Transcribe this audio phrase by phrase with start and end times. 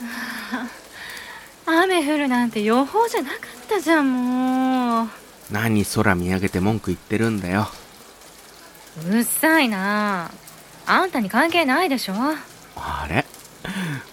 [1.66, 3.38] 雨降るなんて予報じゃなかっ
[3.68, 5.08] たじゃんもう。
[5.50, 7.68] 何空見上げて文句言ってるんだよ。
[9.08, 10.30] うっさいな。
[10.86, 12.14] あんたに関係ないでしょ。
[12.76, 13.24] あれ？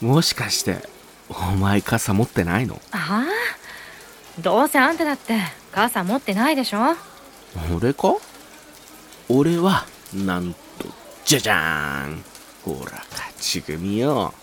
[0.00, 0.88] もしかして
[1.28, 2.80] お前傘持ってないの？
[2.90, 4.40] ああ。
[4.40, 5.40] どうせあんただって
[5.72, 6.96] 傘持ってないでしょ。
[7.74, 8.16] 俺か？
[9.28, 10.58] 俺はなんと
[11.24, 12.24] じゃじゃーん。
[12.64, 14.34] ほら勝ち組よ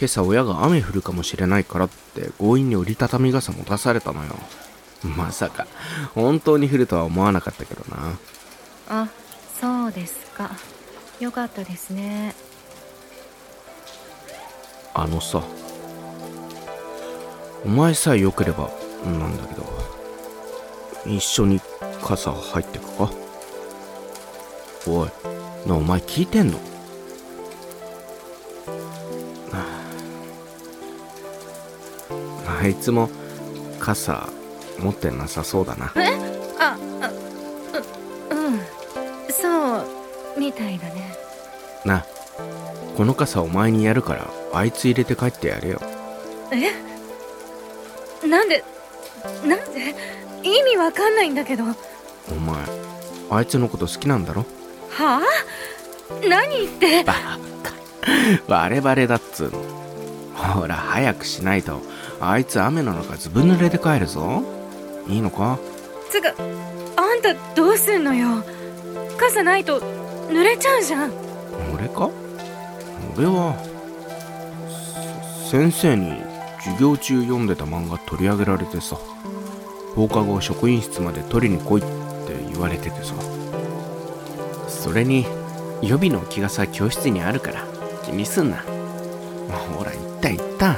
[0.00, 4.34] 今朝親が雨降るかもしれないからって強引に折りたたみ傘持たされたのよ。
[5.04, 5.66] まさか
[6.14, 8.18] 本当に降るとは思わなかったけどな。
[8.88, 9.08] あ
[9.60, 10.50] そうですか。
[11.20, 12.34] よかったですね。
[14.94, 15.42] あのさ
[17.66, 18.70] お前さえ良ければ
[19.04, 19.66] なんだけど
[21.04, 21.60] 一緒に
[22.02, 23.10] 傘入ってくか？
[24.86, 25.10] おい
[25.66, 26.58] なお前聞いてんの？
[32.58, 33.08] あいつも
[33.78, 34.28] 傘
[34.78, 35.92] 持ってなさそうだな。
[35.96, 36.08] え？
[36.58, 37.08] ああ
[38.32, 38.60] ううん。
[39.30, 39.86] そう
[40.38, 41.16] みたいだね。
[41.84, 42.04] な
[42.96, 45.80] この傘お前にやるからあいつ入れて帰ってやれよ。
[46.52, 46.72] え？
[48.26, 48.64] なんで
[49.46, 49.94] なんで？
[50.42, 51.64] 意味わかんないんだけど。
[51.64, 51.74] は
[52.30, 52.56] お前
[53.30, 54.44] あいつのこと好きなんだろ？
[54.98, 55.22] あ？
[56.28, 57.04] 何言って？
[57.04, 57.40] バカ。
[58.48, 59.79] バレバレだっつうの
[60.34, 61.80] ほら早くしないと。
[62.20, 64.42] あいつ雨の中ずぶ濡れで帰るぞ。
[65.08, 65.58] いいのか？
[66.10, 66.34] つか
[66.96, 68.42] あんたどうすんのよ？
[69.18, 69.80] 傘ないと
[70.28, 71.12] 濡れちゃうじゃん。
[71.74, 72.10] 俺か？
[73.16, 73.56] 俺は
[75.50, 76.22] せ先生に
[76.58, 78.96] 授業中読んでた漫画取り上げられてさ
[79.94, 83.14] 放課後職員室まで取りに来いって言われててさ。
[84.68, 85.26] それに
[85.82, 87.66] 予備の着傘教室にあるから
[88.04, 88.64] 気にすんな。
[89.76, 89.99] ほら言
[90.60, 90.76] っ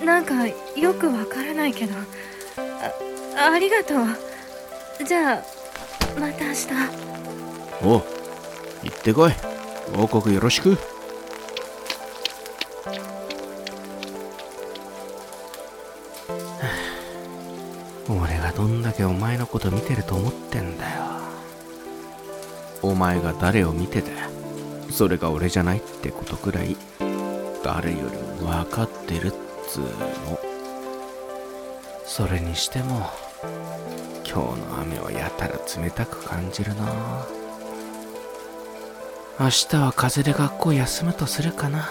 [0.00, 0.04] た。
[0.04, 0.54] なんかよ
[0.94, 1.94] くわからないけど。
[3.36, 4.00] あありがとう。
[5.04, 5.42] じゃあ
[6.20, 6.68] また明日。
[7.82, 8.02] おう
[8.82, 9.32] 行ってこい。
[9.96, 10.76] 報告よろしく。
[18.08, 21.00] 俺がどんだけお前のこと見てると思ってんだよ。
[22.82, 24.10] お前が誰を見てて
[24.90, 26.76] それが俺じゃないってことくらい
[27.64, 29.32] 誰よりも分かってるっ
[29.68, 30.38] つーの。
[32.04, 33.10] それにしても
[34.24, 37.26] 今日の雨はやたら冷たく感じるな。
[39.40, 41.90] 明日は風で学校休むとするかな。